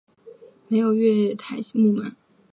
[0.67, 2.11] 设有月台幕门。